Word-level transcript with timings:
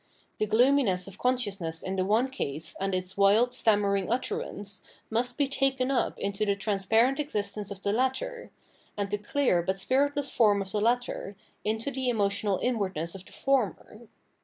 The 0.39 0.47
gloominess 0.47 1.07
of 1.07 1.19
consciousness 1.19 1.83
in 1.83 1.95
the 1.95 2.03
one 2.03 2.31
case 2.31 2.75
and 2.79 2.95
its 2.95 3.15
wild 3.17 3.53
stammering 3.53 4.11
utterance, 4.11 4.81
must 5.11 5.37
be 5.37 5.45
taken 5.45 5.91
up 5.91 6.17
into 6.17 6.43
the 6.43 6.55
transparent 6.55 7.19
existence 7.19 7.69
of 7.69 7.83
the 7.83 7.91
latter; 7.93 8.49
and 8.97 9.11
the 9.11 9.19
clear 9.19 9.61
but 9.61 9.79
spiritless 9.79 10.31
form 10.31 10.59
of 10.59 10.71
the 10.71 10.81
latter, 10.81 11.35
into 11.63 11.91
the 11.91 12.09
emotional 12.09 12.57
inward 12.63 12.95
ness 12.95 13.13
of 13.13 13.25
the 13.25 13.31
former. 13.31 14.07